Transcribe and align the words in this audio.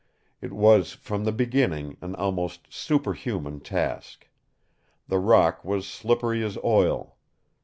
It 0.41 0.51
was, 0.51 0.93
from 0.93 1.25
the 1.25 1.31
beginning, 1.31 1.95
an 2.01 2.15
almost 2.15 2.73
superhuman 2.73 3.59
task. 3.59 4.27
The 5.07 5.19
rock 5.19 5.63
was 5.63 5.87
slippery 5.87 6.43
as 6.43 6.57
oil. 6.63 7.17